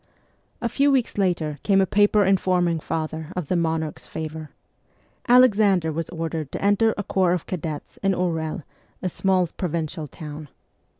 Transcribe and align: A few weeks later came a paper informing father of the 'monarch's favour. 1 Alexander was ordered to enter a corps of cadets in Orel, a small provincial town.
A 0.61 0.67
few 0.67 0.89
weeks 0.91 1.19
later 1.19 1.59
came 1.61 1.79
a 1.79 1.85
paper 1.85 2.25
informing 2.25 2.79
father 2.79 3.27
of 3.35 3.49
the 3.49 3.55
'monarch's 3.55 4.07
favour. 4.07 4.49
1 5.27 5.35
Alexander 5.37 5.91
was 5.91 6.09
ordered 6.09 6.51
to 6.53 6.59
enter 6.65 6.95
a 6.97 7.03
corps 7.03 7.33
of 7.33 7.45
cadets 7.45 7.97
in 8.01 8.15
Orel, 8.15 8.63
a 9.03 9.09
small 9.09 9.45
provincial 9.45 10.07
town. 10.07 10.47